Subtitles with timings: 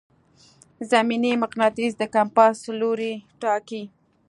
[0.91, 3.83] زمیني مقناطیس د کمپاس لوری ټاکي.